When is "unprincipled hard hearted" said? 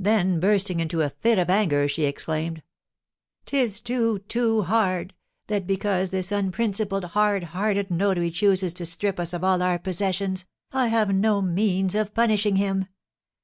6.32-7.88